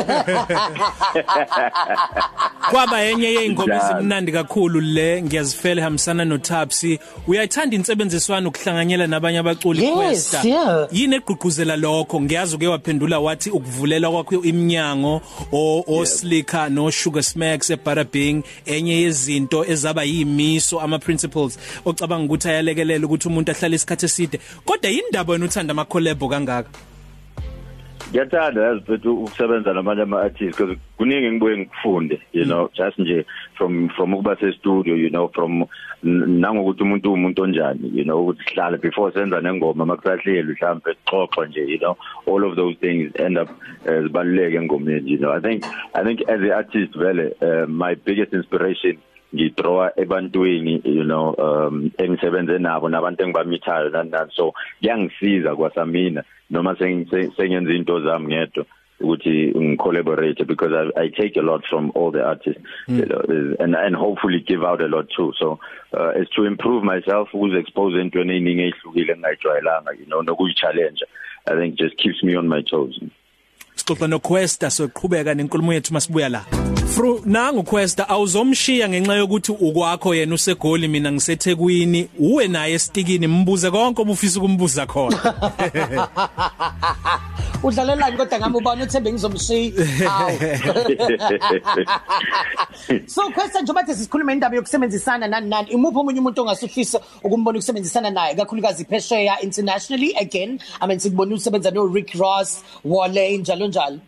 Kwaba 2.71 3.01
yenye 3.01 3.27
yeingoma 3.27 3.75
ezimnandi 3.75 4.31
kakhulu 4.31 4.81
le 4.81 5.21
ngiyazifela 5.21 5.81
hamsana 5.83 6.25
noTapsi. 6.25 6.99
Uyayithanda 7.27 7.75
insebenziswano 7.75 8.49
ukuhlanganyela 8.49 9.07
nabanye 9.07 9.39
abaculi 9.39 9.83
Yes, 9.83 9.95
Questa? 9.95 10.47
yeah. 10.47 10.87
yini 10.91 11.15
egqugquzela 11.15 11.75
lokho? 11.75 12.21
Ngiyazi 12.21 12.55
uke 12.55 12.67
waphendula 12.67 13.19
wathi 13.19 13.49
ukuvulela 13.49 14.09
kwakho 14.11 14.43
iminyango 14.43 15.21
o 15.51 15.83
o 15.87 16.05
Slicker 16.05 16.69
no 16.69 16.89
Sugar 16.91 17.23
Smacks 17.23 17.69
eBarabing 17.69 18.43
enye 18.65 19.01
yezinto 19.01 19.65
ezaba 19.65 20.03
yimiso 20.03 20.79
ama 20.79 20.99
principles 20.99 21.59
ocabanga 21.93 22.25
ukuthi 22.25 22.49
ayalekelela 22.49 23.05
ukuthi 23.05 23.27
umuntu 23.27 23.51
ahlale 23.51 23.75
isikhathi 23.75 24.05
eside. 24.05 24.39
Kodwa 24.65 24.89
yindaba 24.89 25.33
yena 25.33 25.45
uthanda 25.45 25.71
ama 25.71 25.85
collab 25.85 26.19
kangaka? 26.29 26.69
Ngiyathanda 28.13 28.61
yazi 28.61 28.81
bethu 28.87 29.23
ukusebenza 29.23 29.73
namanye 29.73 30.01
ama-artists 30.01 30.57
because 30.57 30.77
kuningi 30.97 31.31
ngibuye 31.31 31.57
ngikufunde 31.57 32.21
you 32.33 32.45
know 32.45 32.69
just 32.73 32.99
nje 32.99 33.25
from 33.57 33.89
from 33.89 34.13
ukuba 34.13 34.35
se-studio 34.35 34.95
you 34.95 35.09
know 35.09 35.27
from 35.33 35.65
nangokuthi 36.03 36.83
umuntu 36.83 37.13
umuntu 37.13 37.41
onjani 37.41 37.91
you 37.95 38.03
know 38.03 38.21
ukuthi 38.21 38.43
sihlale 38.43 38.77
before 38.77 39.13
senza 39.13 39.41
nengoma 39.41 39.85
makusahleli 39.85 40.53
mhlawumbe 40.53 40.93
sixoxe 40.93 41.47
nje 41.47 41.61
you 41.71 41.77
know 41.77 41.95
all 42.27 42.43
of 42.43 42.55
those 42.55 42.75
things 42.75 43.11
end 43.15 43.37
up 43.37 43.49
uh, 43.87 44.03
zibaluleke 44.03 44.57
engomeni 44.57 45.11
you 45.11 45.17
know. 45.17 45.31
I 45.33 45.41
think 45.41 45.63
i 45.93 46.03
think 46.03 46.29
as 46.29 46.41
a 46.41 46.55
artist 46.55 46.97
vele 46.97 47.35
uh, 47.41 47.69
my 47.69 47.95
biggest 47.95 48.33
inspiration 48.33 48.97
ngidrawa 49.35 49.99
ebantwini 49.99 50.81
you 50.85 51.03
know 51.03 51.33
um 51.37 51.91
engisebenze 51.97 52.57
nabo 52.57 52.89
nabantu 52.89 53.23
engibamithayo 53.23 53.89
nani 53.89 54.09
nani. 54.09 54.31
So 54.35 54.53
kuyangisiza 54.79 55.55
kwasamina 55.55 56.23
noma 56.49 56.75
sengi- 56.75 57.31
sengenza 57.37 57.73
into 57.73 57.99
zami 57.99 58.27
ngedwa 58.27 58.65
ukuthi 59.01 59.53
ngicollaborate 59.57 60.45
because 60.47 60.71
I, 60.71 61.01
I 61.03 61.09
take 61.09 61.35
a 61.35 61.41
lot 61.41 61.65
from 61.69 61.91
all 61.95 62.11
the 62.11 62.23
artists 62.23 62.61
mm. 62.87 62.99
you 62.99 63.05
know, 63.05 63.21
and 63.59 63.75
and 63.75 63.95
hopefully 63.95 64.39
give 64.47 64.63
out 64.63 64.81
a 64.81 64.87
lot 64.87 65.07
too. 65.17 65.33
So 65.39 65.59
uh, 65.93 66.11
it's 66.15 66.31
to 66.35 66.45
improve 66.45 66.83
myself 66.83 67.33
ukuze 67.33 67.59
expose 67.59 68.01
entweni 68.01 68.33
eziningi 68.35 68.61
ezihlukile 68.61 69.13
engayijwayelanga 69.13 69.91
you 69.99 70.05
know 70.05 70.21
nokuyi 70.21 70.53
challenge 70.53 71.05
i 71.45 71.55
think 71.55 71.75
just 71.75 71.97
keeps 71.97 72.23
me 72.23 72.37
on 72.37 72.47
my 72.47 72.61
toes. 72.63 72.99
Sixoxa 73.75 74.07
noQuesta 74.07 74.69
soqhubeka 74.69 75.33
nenkulumo 75.33 75.73
yethu 75.73 75.93
masibuya 75.93 76.29
la. 76.29 76.45
Fru 76.87 77.21
nangu 77.25 77.63
Questa 77.63 78.09
awuzomshiya 78.09 78.89
ngenxa 78.89 79.15
yokuthi 79.15 79.51
ukwakho 79.51 80.15
yena 80.15 80.35
usegoli 80.35 80.87
mina 80.87 81.11
ngisethekwini. 81.11 82.09
Uwe 82.19 82.47
naye 82.47 82.73
estikini 82.73 83.27
mbuze 83.27 83.71
konke 83.71 84.01
obufisa 84.01 84.39
ukumbuza 84.39 84.85
khona. 84.85 85.19
Udlalelani 87.63 88.17
kodwa 88.17 88.39
ngami 88.39 88.57
ubona 88.57 88.83
uthembe 88.83 89.11
ngizomshiya? 89.11 89.71
Awu 90.11 90.37
so 93.07 93.29
question 93.31 93.63
njengobathi 93.63 93.95
sikhuluma 93.95 94.33
indaba 94.33 94.55
yokusebenzisana 94.55 95.27
nani 95.27 95.49
nani. 95.49 95.71
Imuphi 95.71 95.97
omunye 95.97 96.19
umuntu 96.19 96.41
ongasufisa 96.41 96.99
ukumbona 97.23 97.57
ukusebenzisana 97.57 98.09
naye? 98.09 98.35
Kakhulukazi 98.35 98.85
phesheya 98.85 99.41
internationally 99.41 100.13
again 100.15 100.59
i 100.81 100.87
mean 100.87 100.99
sikubona 100.99 101.35
usebenza 101.35 101.71
no 101.71 101.85
Rick 101.87 102.13
Ross 102.15 102.63
Wale 102.83 103.37
njalo 103.37 103.67
njalo. 103.67 103.99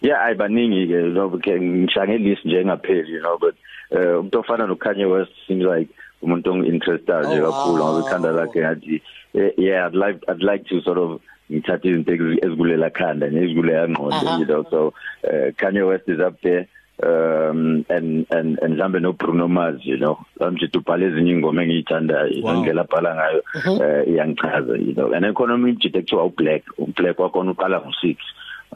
Yeah 0.00 0.22
ayibaningi 0.24 0.86
ke 0.86 0.92
you 0.94 1.12
know 1.12 1.30
ke 1.30 1.58
ngishange 1.60 2.18
list 2.18 2.44
nje 2.44 2.64
ngapheli 2.64 3.12
you 3.12 3.20
know 3.20 3.38
but 3.38 3.54
uh, 3.90 4.20
umuntu 4.20 4.38
ofana 4.40 4.66
no 4.68 4.76
Kanye 4.76 5.06
West 5.10 5.32
seems 5.46 5.64
like 5.64 5.88
umuntu 6.22 6.50
onginterested 6.52 7.26
nje 7.26 7.40
Oh, 7.42 7.52
kakhulu 7.52 7.82
wow. 7.82 7.92
ngoba 7.92 8.06
ikhanda 8.08 8.30
lakhe 8.32 8.60
ngathi 8.60 9.02
eh, 9.34 9.52
yeah 9.56 9.86
I'd 9.86 9.94
like 9.94 10.20
I'd 10.28 10.42
like 10.42 10.64
to 10.68 10.80
sort 10.82 10.98
of 10.98 11.20
ngithathe 11.50 11.88
izinto 11.88 12.12
ezi- 12.14 12.38
ezikulela 12.46 12.90
khanda 12.90 13.26
nezikulela 13.30 13.88
ngqondo 13.88 14.16
Aha. 14.16 14.38
you 14.38 14.46
know 14.46 14.62
so 14.70 14.94
uh, 15.24 15.50
Kanye 15.56 15.82
West 15.88 16.08
is 16.08 16.20
up 16.20 16.40
there 16.42 16.68
um 17.02 17.84
and 17.88 18.26
and 18.30 18.58
and 18.62 18.74
mhlambe 18.74 19.00
no 19.00 19.12
Bruno 19.12 19.48
Mars 19.48 19.80
you 19.84 19.96
know 19.96 20.18
manje 20.40 20.66
ubhala 20.78 21.06
ezinye 21.06 21.32
ingoma 21.32 21.62
engiyithandayo 21.62 22.42
Wow. 22.42 22.52
ngendlela 22.54 22.82
abhala 22.86 23.14
ngayo 23.14 23.42
eh, 23.82 24.08
iyangichaza 24.08 24.76
you 24.78 24.94
know 24.94 25.12
and 25.12 25.24
economy 25.26 25.70
umjito 25.72 25.98
ekuthiwa 25.98 26.24
ublack 26.24 26.62
ublack 26.78 27.18
wakhona 27.18 27.50
uqala 27.50 27.78
ngo6 27.78 28.16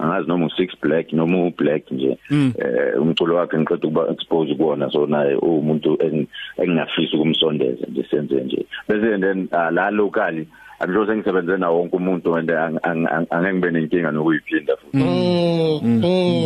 angazi 0.01 0.29
noma 0.29 0.47
u6 0.47 0.69
black 0.83 1.13
noma 1.13 1.39
u 1.47 1.51
black 1.59 1.91
nje 1.91 2.17
eh 2.31 3.01
umculo 3.01 3.35
wakhe 3.35 3.59
ngiqeda 3.59 3.89
ukuba 3.89 4.09
expose 4.13 4.55
kuona 4.55 4.91
so 4.91 5.07
naye 5.07 5.35
umuntu 5.37 5.95
eng- 5.95 6.27
engingafisa 6.59 7.17
ukumsondeza 7.17 7.87
nje 7.89 8.05
senze 8.11 8.35
nje. 8.45 8.67
Bese 8.89 9.19
then 9.19 9.49
ah, 9.53 9.71
la 9.71 9.91
locally 9.91 10.47
andlo 10.83 11.07
sengisebenze 11.07 11.57
nawo 11.57 11.79
wonke 11.79 11.97
umuntu 11.97 12.35
and 12.39 12.51
ang- 12.51 12.81
ang- 12.83 13.07
ang- 13.15 13.29
angeke 13.31 13.55
ngibe 13.55 13.71
nenkinga 13.71 14.11
nokuyiphinda 14.13 14.75
futhi. 14.81 14.99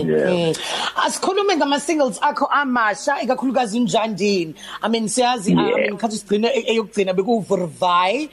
Yeah. 0.07 0.52
Asikhulume 1.05 1.57
ngama 1.57 1.81
singles 1.81 2.19
akho 2.23 2.47
amasha 2.50 3.21
ikakhulukazi 3.23 3.81
unjandini 3.81 4.55
i 4.83 4.88
mean 4.88 5.09
siyazi 5.09 5.52
I 5.52 5.57
Yeah. 5.57 5.76
mean 5.76 5.97
khathi 5.99 6.16
sigcina 6.21 6.49
e- 6.55 6.64
eyokugcina 6.73 7.12
bekuvurvai 7.14 8.28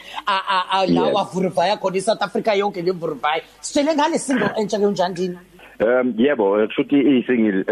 lawa 0.88 1.22
Yes. 1.24 1.34
vurvai 1.34 1.78
khona 1.80 1.98
iSouth 1.98 2.22
Africa 2.22 2.52
yonke 2.56 2.82
le 2.84 2.92
vurvai 2.92 3.42
sitshele 3.62 3.96
ngale 3.96 4.20
single 4.20 4.52
entsha 4.60 4.78
ke 4.80 4.86
unjandini 4.92 5.38
Um 5.80 6.14
yebo 6.18 6.46
futhi 6.76 7.00
isingle 7.20 7.64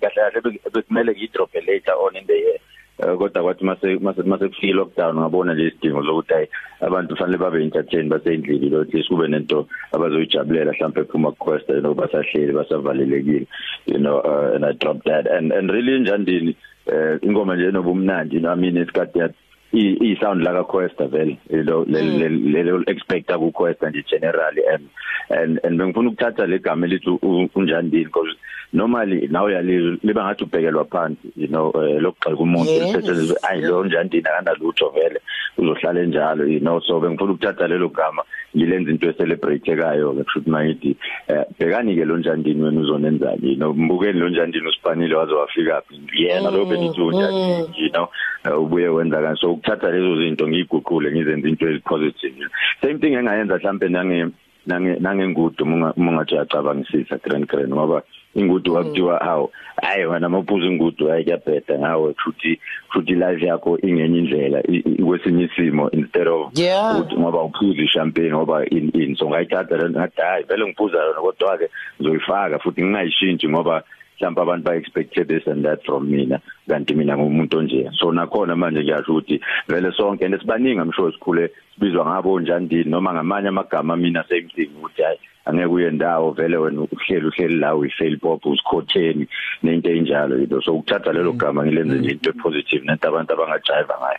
kahle 0.00 0.20
kahle 0.22 0.40
bek- 0.44 0.62
bekumele 0.72 1.12
ngidrop 1.14 1.50
later 1.68 1.94
on 2.04 2.16
in 2.16 2.26
the 2.26 2.34
year. 2.34 2.56
Eh, 2.56 2.60
kodwa 2.98 3.42
kwathi 3.42 3.64
mase 3.64 3.98
mase 3.98 4.22
mase 4.22 4.48
kufika 4.48 4.74
lockdown 4.74 5.18
ngabona 5.18 5.54
le 5.54 5.70
sidingo 5.70 6.04
sokuthi 6.04 6.34
hayi 6.34 6.48
abantu 6.80 7.16
fanele 7.16 7.38
babe 7.38 7.62
entertain 7.62 8.08
basendlini 8.08 8.70
lo 8.70 8.80
at 8.80 8.94
least 8.94 9.08
kube 9.08 9.28
nento 9.28 9.66
abazoyijabulela 9.92 10.72
mhlawumbe 10.72 11.04
phuma 11.04 11.32
quest 11.32 11.68
you 11.68 11.80
know 11.80 11.94
basahleli 11.94 12.52
basavalelekile 12.52 13.46
you 13.86 13.98
know 13.98 14.20
uh, 14.20 14.54
and 14.54 14.64
I 14.64 14.72
dropped 14.72 15.04
that. 15.04 15.26
And 15.26 15.52
and 15.52 15.70
really 15.70 16.00
njandini 16.00 16.56
eh 16.86 17.18
ingoma 17.22 17.56
nje 17.56 17.68
enobumnandi 17.68 18.36
you 18.36 18.40
know 18.40 18.52
I 18.52 18.56
mean 18.56 18.76
isikhathi 18.76 19.18
yathi 19.18 19.34
i 19.72 20.16
sound 20.20 20.42
like 20.42 20.58
a 20.58 20.64
questa 20.64 21.06
vele 21.06 21.38
you 21.50 21.62
know 21.64 21.84
le 21.84 22.02
le 22.02 22.62
le 22.62 22.82
expecta 22.86 23.38
ku 23.38 23.50
questa 23.52 23.90
nje 23.90 24.02
generally 24.10 24.62
and 24.74 24.84
and 25.30 25.60
and 25.64 25.78
bengifuna 25.78 26.08
ukuthatha 26.08 26.46
le 26.46 26.58
gama 26.58 26.86
elithi 26.86 27.10
unjandini 27.54 28.04
because 28.04 28.36
normally 28.72 29.28
nawe 29.28 29.52
yalizwe 29.52 29.98
liba 30.02 30.24
ngathi 30.24 30.44
ubhekelwa 30.44 30.84
phansi 30.84 31.32
you 31.36 31.46
know 31.48 31.72
eh, 31.76 32.00
lokugxeka 32.02 32.36
umuntu 32.42 32.70
Yes. 32.70 32.82
lisetshenziswe 32.82 33.36
ayi 33.42 33.62
lo 33.62 33.84
njandini 33.84 34.24
akanalutho 34.28 34.88
vele 34.88 35.20
uzohlala 35.58 36.00
enjalo 36.00 36.44
you 36.46 36.60
know. 36.60 36.80
So 36.80 37.00
bengifuna 37.00 37.32
ukuthatha 37.32 37.68
lelo 37.68 37.88
gama 37.88 38.22
ngilenza 38.56 38.90
into 38.90 39.08
eselebrateekayo 39.10 40.12
ke 40.12 40.24
kusho 40.24 40.38
ukuthi 40.38 40.50
mayithi 40.50 40.96
eh, 41.28 41.44
bhekani 41.58 41.96
ke 41.96 42.04
lo 42.04 42.16
njandini 42.16 42.62
wena 42.62 42.80
uzonenzani 42.80 43.48
you 43.50 43.56
know. 43.56 43.74
Mbukeni 43.74 44.18
lo 44.20 44.28
njandini 44.28 44.68
usipanile 44.68 45.14
waze 45.14 45.32
wafika 45.32 45.80
phi? 45.80 46.00
Yena 46.22 46.50
lo 46.50 46.64
benithi 46.64 47.00
unjani 47.00 47.68
you 47.76 47.90
know 47.90 48.08
eh, 48.44 48.58
ubuye 48.60 48.88
wenza 48.88 49.16
kanjani 49.16 49.38
so 49.40 49.52
ukuthatha 49.62 49.90
lezo 49.90 50.16
zinto 50.16 50.48
ngiyiguqule 50.48 51.10
ngizenze 51.12 51.48
into 51.48 51.68
ezipositive 51.68 52.48
same 52.82 52.98
thing 52.98 53.14
engayenza 53.14 53.56
mhlambe 53.58 53.88
nange 53.88 54.26
nange 54.66 54.96
nangengudu 55.00 55.64
munga 55.66 55.92
mungathi 55.96 56.34
uyacabangisisa 56.34 57.18
grand 57.18 57.46
grand 57.46 57.72
ngoba 57.72 58.02
ingudu 58.34 58.74
wakuthiwa 58.74 59.18
hawo 59.18 59.52
hayi 59.82 60.04
wena 60.06 60.28
mawuphuza 60.28 60.66
ingudu 60.66 61.08
hayi 61.08 61.24
kuyabheda 61.24 61.78
ngawe 61.78 62.14
futhi 62.24 62.60
futhi 62.92 63.12
life 63.14 63.46
yakho 63.46 63.78
ingenye 63.82 64.18
indlela 64.18 64.62
i- 64.68 64.76
i- 64.98 65.02
kwesinye 65.02 65.44
isimo 65.44 65.90
instead 65.90 66.28
of 66.28 66.50
Yeah. 66.58 66.96
ukuthi 67.00 67.16
ngoba 67.16 67.42
uphuza 67.42 67.86
champagne 67.92 68.30
ngoba 68.32 68.66
in 68.66 68.90
in 68.94 69.16
so 69.16 69.28
ngayithatha 69.28 69.76
lento 69.76 69.98
ngathi 70.00 70.20
hayi 70.20 70.44
vele 70.44 70.64
ngiphuza 70.66 70.98
yona 70.98 71.20
kodwa 71.20 71.58
ke 71.58 71.68
ngizoyifaka 72.00 72.58
futhi 72.58 72.82
ngingayishintshi 72.82 73.48
ngoba 73.48 73.82
mhlawumbe 74.20 74.42
abantu 74.42 74.64
ba 74.64 74.76
expected 74.76 75.28
this 75.28 75.46
and 75.46 75.64
that 75.64 75.84
from 75.84 76.06
mina 76.10 76.38
kanti 76.68 76.94
mina 76.94 77.16
ngumuntu 77.16 77.58
onje 77.58 77.90
so 77.98 78.12
nakhona 78.12 78.56
manje 78.56 78.82
ngiyasho 78.82 79.12
ukuthi 79.12 79.40
vele 79.68 79.92
sonke 79.92 80.28
nesibaningi 80.28 80.80
I'm 80.80 80.92
sure 80.92 81.12
sikhule 81.12 81.50
sibizwa 81.74 82.06
ngabo 82.06 82.40
njandini 82.40 82.84
noma 82.84 83.12
ngamanye 83.14 83.48
amagama 83.48 83.96
mina 83.96 84.24
same 84.28 84.48
thing 84.54 84.70
ukuthi 84.78 85.02
hayi 85.02 85.18
angeke 85.44 85.66
uye 85.66 85.90
ndawo 85.90 86.30
vele 86.30 86.56
wena 86.56 86.80
uhleli 86.80 87.26
uhleli 87.26 87.54
la 87.54 87.74
uyifail 87.76 88.18
pop 88.18 88.46
usikhotheni 88.46 89.26
nento 89.62 89.90
enjalo 89.90 90.38
you 90.38 90.46
know. 90.46 90.60
So 90.60 90.74
ukuthatha 90.74 91.12
lelo 91.12 91.32
gama 91.32 91.66
ngilenze 91.66 91.94
nje 91.94 92.10
into 92.10 92.32
positive 92.32 92.84
nento 92.84 93.08
abantu 93.08 93.32
abangajiva 93.32 93.94
ngayo 94.00 94.18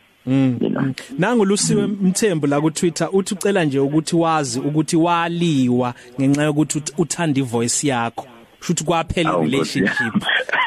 you 0.62 0.70
know. 0.70 0.84
Nangu 1.20 1.46
lusiwe 1.46 1.88
mthembu 1.88 2.48
la 2.48 2.62
ku 2.62 2.72
Twitter 2.72 3.10
uthi 3.14 3.34
ucela 3.34 3.66
nje 3.66 3.80
ukuthi 3.80 4.16
wazi 4.16 4.60
ukuthi 4.60 4.96
waliwa 4.98 5.94
ngenxa 6.20 6.44
yokuthi 6.44 6.80
ut- 6.80 6.94
uthanda 6.98 7.40
ivoice 7.40 7.88
yakho. 7.88 8.28
Shuthi 8.66 8.84
kwaphela 8.84 9.38
relationship 9.42 10.14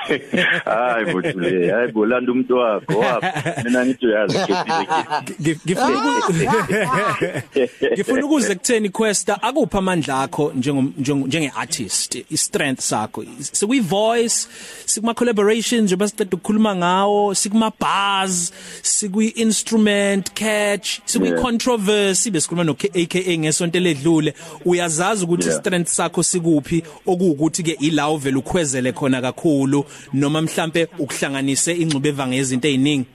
hayi 0.64 1.04
bothule 1.12 1.70
hayi 1.72 1.92
bolanda 1.92 2.32
umuntu 2.32 2.56
wakho 2.56 2.98
wapha 2.98 3.62
mina 3.64 3.86
ngithi 3.86 4.06
uyazi 4.06 4.38
Ngif- 4.38 5.58
ngifuna 5.66 5.98
uku- 5.98 6.32
ngifuna 7.94 8.26
ukuze 8.26 8.54
kutheni 8.54 8.88
Questa 8.90 9.42
akupha 9.42 9.78
amandla 9.78 10.22
akho 10.22 10.52
njenge 10.56 11.52
artist 11.56 12.14
i 12.30 12.36
strength 12.36 12.80
sakho. 12.80 13.24
Sikuyi 13.52 13.80
voice 13.80 14.48
sikuma 14.84 15.14
collaborations 15.14 15.82
njengoba 15.84 16.08
siqeda 16.08 16.30
ukukhuluma 16.36 16.76
ngawo 16.76 17.34
sikuma 17.34 17.72
bars 17.80 18.52
sikuyi 18.82 19.28
instrument 19.28 20.30
catch 20.34 20.98
Yeah. 21.26 21.40
controversy 21.42 22.30
besikhuluma 22.30 22.64
no 22.64 22.72
AKA 22.72 23.38
ngesonto 23.38 23.80
ledlule 23.80 24.34
uyazazi 24.64 25.24
ukuthi 25.24 25.52
strength 25.52 25.88
sakho 25.88 26.22
sikuphi 26.22 26.82
okuwukuthi 27.06 27.62
ke 27.62 27.76
ila 27.80 28.10
uvela 28.10 28.38
ukhwezele 28.38 28.92
khona 28.92 29.20
kakhulu. 29.22 29.84
Noma 30.12 30.42
mhlambe 30.42 30.88
ukuhlanganise 30.98 31.72
ingcube 31.72 32.08
evanga 32.08 32.34
yezinto 32.36 32.68
eziningi? 32.68 33.06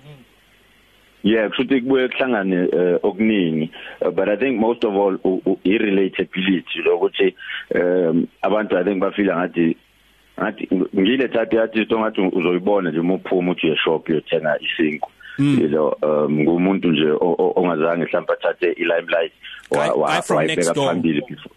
Yeah, 1.24 1.50
kushuthi 1.50 1.82
kubuye 1.82 2.08
kuhlangane 2.08 2.66
uh, 2.66 2.98
okuningi. 3.06 3.72
Uh, 4.02 4.10
but 4.10 4.28
I 4.30 4.36
think 4.38 4.60
most 4.60 4.84
of 4.84 4.94
all 4.96 5.20
u- 5.24 5.42
u- 5.46 5.60
i 5.64 5.78
relatability 5.78 6.80
lokuthi 6.86 7.36
um 7.76 8.28
abantu 8.42 8.78
I 8.78 8.84
think 8.84 9.00
bafila 9.02 9.36
ngathi 9.38 9.78
ngathi 10.40 10.68
ngile 11.00 11.28
type 11.28 11.60
artist 11.60 11.92
ongathi 11.92 12.22
uzoyibona 12.22 12.90
nje 12.92 13.00
uma 13.00 13.14
uphuma 13.14 13.52
uthi 13.52 13.68
uyeshop 13.68 14.10
uyothenga 14.10 14.60
isinko 14.60 15.12
you 15.40 15.68
know 15.68 15.96
um 16.02 16.40
ngumuntu 16.42 16.92
nje 16.92 17.08
ongazange 17.56 18.04
mhlawumbe 18.06 18.34
athathe 18.34 18.72
i 18.72 18.84
limelight 18.84 19.32
Guy- 19.72 19.94
guy 20.06 20.22
from 20.22 20.46
next 20.46 20.74
door. 20.74 20.88
phambili 20.88 21.22
before. 21.30 21.56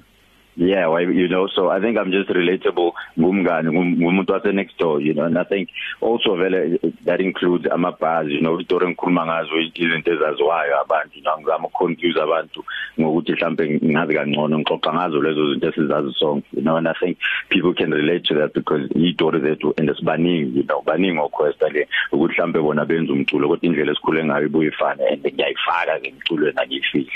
Yeah, 0.57 0.87
why 0.87 1.01
you 1.01 1.27
know, 1.27 1.49
so 1.49 1.69
I 1.69 1.81
think 1.81 1.99
I'm 1.99 2.13
just 2.13 2.31
relatable 2.31 2.93
ngumngane 3.19 3.71
ngum- 3.71 3.97
ngumuntu 3.99 4.33
wase 4.33 4.55
next 4.55 4.79
door, 4.79 5.01
you 5.01 5.13
know, 5.13 5.25
and 5.25 5.37
I 5.37 5.43
think 5.43 5.69
also 6.01 6.37
vele 6.37 6.79
that 7.05 7.21
includes 7.21 7.67
ama 7.73 7.91
bars, 7.91 8.29
you 8.31 8.41
know, 8.41 8.61
istory 8.61 8.87
engikhuluma 8.87 9.27
ngazo 9.27 9.61
izinto 9.61 10.13
ezaziwayo 10.13 10.81
abantu, 10.81 11.19
you 11.19 11.23
know, 11.23 11.39
ngizama 11.39 11.69
confuse 11.69 12.21
abantu 12.23 12.65
ngokuthi 13.01 13.33
mhlambe 13.33 13.81
ngazi 13.85 14.15
kangcono 14.15 14.59
ngixoxa 14.59 14.93
ngazo 14.95 15.23
lezo 15.23 15.51
zinto 15.51 15.69
esizazi 15.69 16.15
sonke, 16.19 16.47
you 16.53 16.63
know, 16.63 16.77
and 16.77 16.87
I 16.87 16.95
think 17.01 17.19
people 17.49 17.75
can 17.75 17.91
relate 17.91 18.25
to 18.27 18.35
that 18.35 18.55
because 18.55 18.89
istory 18.95 19.41
zethu 19.41 19.75
and 19.77 19.91
sibaningi, 19.91 20.55
you 20.55 20.63
know, 20.63 20.83
baningi 20.83 21.19
oquesta 21.19 21.69
le 21.69 21.89
ukuthi 22.13 22.35
mhlambe 22.35 22.63
bona 22.63 22.85
benza 22.85 23.13
umculo 23.13 23.49
kodwa 23.49 23.67
indlela 23.67 23.93
esikhule 23.93 24.25
ngayo 24.25 24.47
ibuye 24.47 24.69
ifane 24.69 25.03
and 25.09 25.27
ngiyayifaka 25.27 26.01
ke 26.01 26.09
emculweni 26.09 26.61
angiyifihle. 26.61 27.13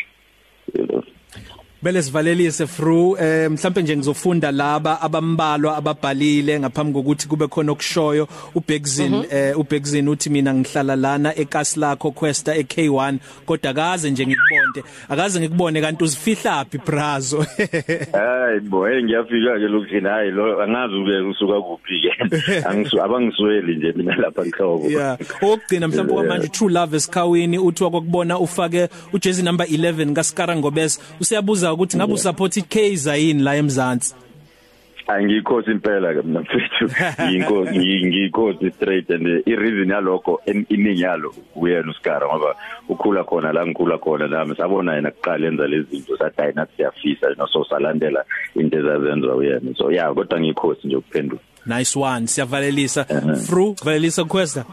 You 0.75 0.87
know. 0.87 1.04
Bele 1.82 2.02
sivalelise 2.02 2.66
fru 2.66 3.16
eh 3.20 3.50
mhlambe 3.50 3.82
nje 3.82 3.97
ngizofunda 3.97 4.52
laba 4.52 5.00
abambalwa 5.00 5.76
ababhalile 5.76 6.61
ngaphambi 6.61 6.92
kokuthi 6.92 7.28
kube 7.28 7.47
khona 7.47 7.73
okushoyo. 7.73 8.28
uBexin 8.54 9.25
eh 9.30 9.58
uBexin 9.58 10.08
uthi 10.08 10.30
mina 10.30 10.54
ngihlala 10.54 10.97
lana 10.97 11.37
ekasi 11.38 11.80
lakho 11.80 12.11
Questa 12.11 12.54
eK1 12.54 13.18
kodwa 13.47 13.70
akaze 13.70 14.11
nje 14.11 14.26
ngikubonde 14.26 14.85
akaze 15.08 15.40
ngikubone 15.40 15.80
kanti 15.80 16.04
uzifihlaphi 16.04 16.78
brazo 16.78 17.38
Hayi 18.12 18.61
bo 18.61 18.87
hey 18.87 19.02
ngiyafika 19.02 19.58
ke 19.58 19.68
lokuzina 19.68 20.11
hayi 20.11 20.30
lo 20.30 20.62
angazi 20.62 20.94
ube 20.94 21.20
usuka 21.20 21.61
kuphi 21.61 22.00
ke. 22.00 22.12
Angisu 22.68 23.02
abangisweli 23.02 23.76
nje 23.76 23.92
mina 23.92 24.16
lapha 24.16 24.42
ekhoko 24.47 24.90
yeah 24.90 25.18
okugcina 25.42 25.88
mhlawumbe 25.88 26.14
kwamanje 26.14 26.49
True 26.49 26.73
Love 26.73 26.97
esikhawini 26.97 27.58
uthi 27.58 27.85
wakubona 27.85 28.38
ufake 28.38 28.88
ujersey 29.12 29.44
number 29.44 29.66
11 29.66 30.12
kaSkara 30.12 30.56
Ngobese 30.56 31.00
usiyabuza 31.72 31.75
ukuthi 31.75 31.96
ngabe 31.96 32.12
usupport 32.12 32.56
iKaizer 32.56 33.16
yini 33.16 33.42
la 33.42 33.56
eMzansi? 33.56 34.14
Angikhosi 35.08 35.70
impela 35.70 36.14
ke 36.14 36.22
mina 36.22 36.40
mfethu. 36.40 36.84
Ngiyinkosi 37.22 37.78
ngiyinkosi 38.06 38.70
straight 38.70 39.10
and 39.10 39.26
i 39.46 39.56
reason 39.56 39.88
yalokho 39.90 40.40
en- 40.46 40.66
iningi 40.68 41.00
yalo 41.02 41.34
uyena 41.56 41.90
uskara 41.90 42.26
ngoba 42.26 42.54
ukhula 42.88 43.25
khona 43.25 43.52
la 43.52 43.66
ngikhula 43.66 43.98
khona 43.98 44.28
nami 44.28 44.54
sabona 44.56 44.94
yena 44.94 45.10
kuqala 45.10 45.46
enza 45.48 45.66
lezi 45.66 45.87
zinto 45.90 46.16
sathi 46.18 46.40
hayi 46.40 46.52
nathi 46.54 46.72
siyafisa 46.76 47.26
no 47.38 47.46
so 47.46 47.64
salandela 47.64 48.25
into 48.54 48.78
ezazenza 48.78 49.34
uyena. 49.34 49.75
So 49.78 49.90
yeah 49.90 50.14
kodwa 50.14 50.40
ngikhosi 50.40 50.87
nje 50.87 50.96
ukuphendula. 50.96 51.40
Nice 51.66 51.98
one 51.98 52.26
siyavalelisa. 52.26 53.04
Fru 53.46 53.76
valelisa 53.84 54.25
Questa 54.25 54.64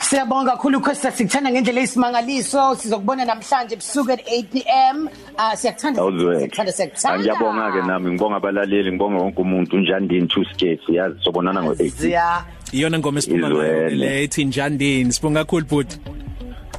Siyabonga 0.00 0.50
kakhulu 0.56 0.80
Questa 0.80 1.10
sikuthanda 1.10 1.50
ngendlela 1.50 1.80
esimangaliso 1.80 2.74
sizokubona 2.74 3.24
namhlanje 3.24 3.74
ebusuku 3.74 4.12
at 4.12 4.20
8 4.26 4.44
pm 4.52 5.08
ah 5.38 5.56
siyakuthanda 5.56 6.00
awuzwe 6.02 6.36
siyakuthanda 6.36 6.72
siyakuthanda 6.72 7.18
ngiyabonga 7.18 7.72
ke 7.72 7.80
nami 7.86 8.10
ngibonga 8.10 8.36
abalaleli 8.36 8.90
ngibonga 8.92 9.18
wonke 9.22 9.40
umuntu 9.42 9.76
njandini 9.78 10.26
two 10.28 10.44
skates 10.44 10.88
yazi 10.88 11.16
sobonana 11.24 11.62
ngo 11.62 11.72
8 11.72 11.88
Ziya 11.88 12.44
iyona 12.72 12.98
ngoma 12.98 13.18
esiphuma 13.18 13.48
ngayo 13.50 13.86
Izwele. 13.86 13.96
le 13.96 14.22
ethi 14.24 14.44
njandini 14.44 15.12
sibonga 15.12 15.44
kakhulu 15.44 15.66
bhuti 15.66 15.96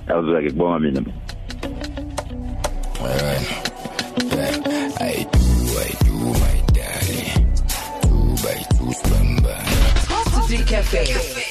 awuzwe 0.09 0.41
ke 0.43 0.49
kubonga 0.51 0.79
mina 0.79 1.01
I 5.01 5.25
do, 5.31 5.45
I 5.81 5.89
do, 6.05 6.15
my 6.41 6.57
darling. 6.77 7.41
Two 8.03 8.25
by 8.43 8.57
two 8.75 8.91
swamba. 9.01 9.55
Positive 10.07 10.65
Cafe. 10.67 11.50